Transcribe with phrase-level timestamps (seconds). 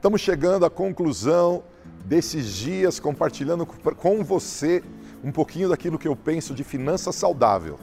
[0.00, 1.62] Estamos chegando à conclusão
[2.06, 4.82] desses dias, compartilhando com você
[5.22, 7.78] um pouquinho daquilo que eu penso de finança saudável.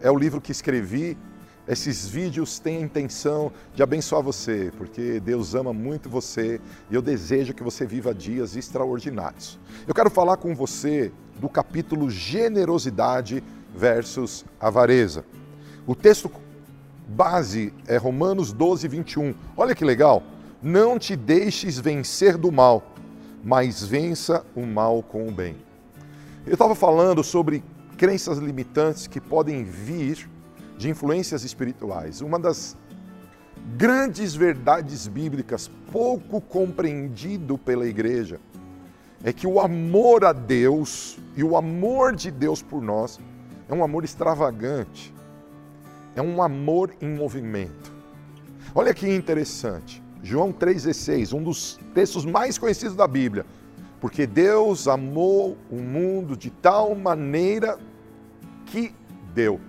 [0.00, 1.16] É o livro que escrevi.
[1.68, 7.00] Esses vídeos têm a intenção de abençoar você, porque Deus ama muito você e eu
[7.00, 9.56] desejo que você viva dias extraordinários.
[9.86, 13.40] Eu quero falar com você do capítulo Generosidade
[13.72, 15.24] versus Avareza.
[15.86, 16.28] O texto
[17.06, 19.32] base é Romanos 12, 21.
[19.56, 20.24] Olha que legal.
[20.62, 22.94] Não te deixes vencer do mal,
[23.42, 25.56] mas vença o mal com o bem.
[26.46, 27.64] Eu estava falando sobre
[27.98, 30.30] crenças limitantes que podem vir
[30.78, 32.20] de influências espirituais.
[32.20, 32.76] Uma das
[33.76, 38.40] grandes verdades bíblicas pouco compreendido pela igreja
[39.24, 43.18] é que o amor a Deus e o amor de Deus por nós
[43.68, 45.12] é um amor extravagante,
[46.14, 47.92] é um amor em movimento.
[48.72, 50.00] Olha que interessante.
[50.22, 53.44] João 3,16, um dos textos mais conhecidos da Bíblia.
[54.00, 57.78] Porque Deus amou o mundo de tal maneira
[58.66, 58.94] que
[59.34, 59.60] deu.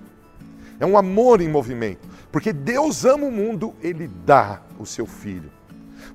[0.79, 2.07] É um amor em movimento.
[2.31, 5.51] Porque Deus ama o mundo, ele dá o seu filho.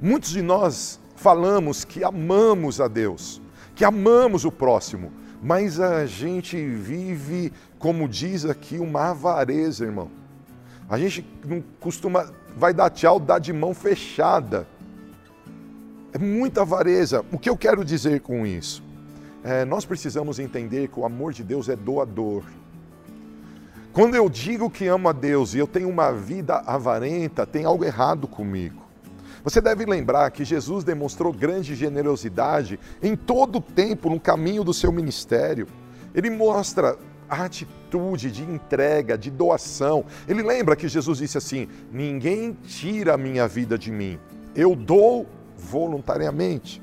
[0.00, 3.40] Muitos de nós falamos que amamos a Deus,
[3.74, 10.10] que amamos o próximo, mas a gente vive, como diz aqui, uma avareza, irmão.
[10.88, 14.66] A gente não costuma, vai dar tchau, dá de mão fechada.
[16.12, 17.24] É muita avareza.
[17.30, 18.82] O que eu quero dizer com isso?
[19.44, 22.42] É, nós precisamos entender que o amor de Deus é doador.
[23.92, 27.84] Quando eu digo que amo a Deus e eu tenho uma vida avarenta, tem algo
[27.84, 28.82] errado comigo.
[29.44, 34.74] Você deve lembrar que Jesus demonstrou grande generosidade em todo o tempo no caminho do
[34.74, 35.68] seu ministério.
[36.14, 36.98] Ele mostra
[37.28, 40.04] atitude de entrega, de doação.
[40.26, 44.18] Ele lembra que Jesus disse assim: Ninguém tira a minha vida de mim,
[44.54, 45.26] eu dou
[45.56, 46.82] voluntariamente.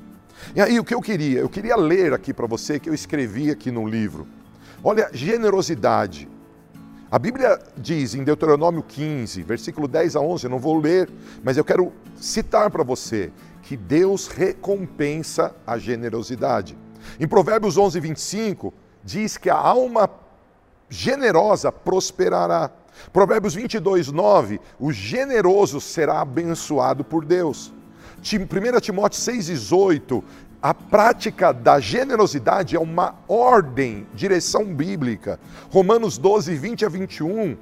[0.54, 1.40] E aí o que eu queria?
[1.40, 4.26] Eu queria ler aqui para você que eu escrevi aqui no livro.
[4.84, 6.28] Olha, generosidade.
[7.10, 11.08] A Bíblia diz em Deuteronômio 15, versículo 10 a 11, eu não vou ler,
[11.42, 13.32] mas eu quero citar para você
[13.62, 16.76] que Deus recompensa a generosidade.
[17.18, 20.08] Em Provérbios 11, 25, diz que a alma
[20.88, 22.70] generosa prosperará.
[23.12, 27.72] Provérbios 22, 9, o generoso será abençoado por Deus.
[28.18, 30.24] 1 Timóteo 6, 18,
[30.62, 35.38] a prática da generosidade é uma ordem, direção bíblica.
[35.70, 37.56] Romanos 12, 20 a 21,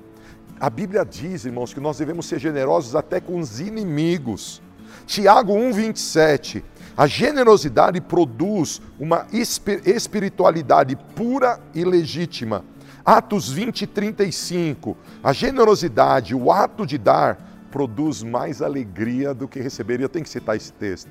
[0.61, 4.63] a Bíblia diz, irmãos, que nós devemos ser generosos até com os inimigos.
[5.05, 6.65] Tiago 1, 27,
[6.97, 9.27] a generosidade produz uma
[9.85, 12.65] espiritualidade pura e legítima
[13.05, 14.97] Atos 20, 35.
[15.23, 17.39] A generosidade, o ato de dar,
[17.71, 20.01] produz mais alegria do que receber.
[20.01, 21.11] E eu tenho que citar esse texto.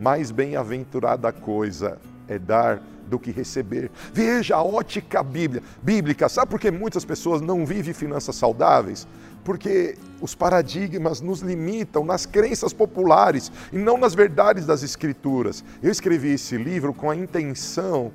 [0.00, 3.88] Mais bem-aventurada coisa é dar do que receber.
[4.12, 6.28] Veja a ótica bíblia, bíblica.
[6.28, 9.06] Sabe por que muitas pessoas não vivem finanças saudáveis?
[9.44, 15.62] Porque os paradigmas nos limitam nas crenças populares e não nas verdades das Escrituras.
[15.80, 18.10] Eu escrevi esse livro com a intenção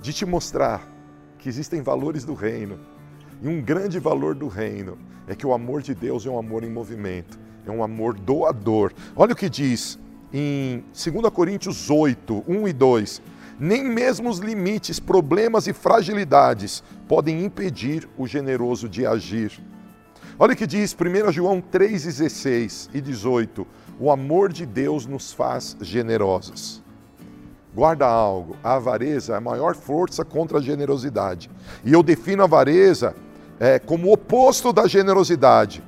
[0.00, 0.97] de te mostrar
[1.38, 2.78] que existem valores do reino.
[3.40, 6.64] E um grande valor do reino é que o amor de Deus é um amor
[6.64, 8.92] em movimento, é um amor doador.
[9.14, 9.98] Olha o que diz
[10.32, 13.22] em 2 Coríntios 8, 1 e 2.
[13.60, 19.60] Nem mesmo os limites, problemas e fragilidades podem impedir o generoso de agir.
[20.38, 23.66] Olha o que diz 1 João 3,16 e 18:
[23.98, 26.82] O amor de Deus nos faz generosos.
[27.78, 31.48] Guarda algo, a avareza é a maior força contra a generosidade.
[31.84, 33.14] E eu defino a avareza
[33.60, 35.80] é, como o oposto da generosidade.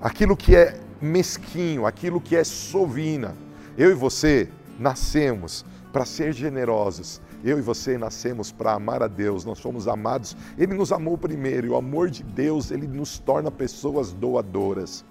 [0.00, 3.34] Aquilo que é mesquinho, aquilo que é sovina.
[3.76, 7.20] Eu e você nascemos para ser generosos.
[7.42, 10.36] Eu e você nascemos para amar a Deus, nós somos amados.
[10.56, 15.04] Ele nos amou primeiro e o amor de Deus, ele nos torna pessoas doadoras.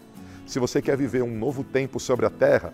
[0.48, 2.74] Se você quer viver um novo tempo sobre a terra,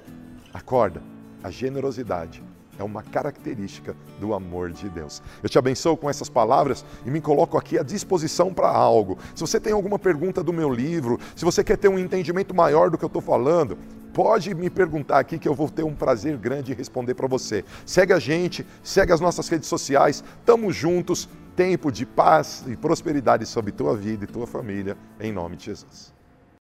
[0.53, 1.01] acorda.
[1.44, 2.44] A generosidade
[2.79, 5.21] é uma característica do amor de Deus.
[5.43, 9.17] Eu te abençoo com essas palavras e me coloco aqui à disposição para algo.
[9.35, 12.89] Se você tem alguma pergunta do meu livro, se você quer ter um entendimento maior
[12.89, 13.77] do que eu estou falando,
[14.13, 17.65] pode me perguntar aqui que eu vou ter um prazer grande em responder para você.
[17.85, 21.27] Segue a gente, segue as nossas redes sociais, estamos juntos.
[21.55, 26.19] Tempo de paz e prosperidade sobre tua vida e tua família, em nome de Jesus.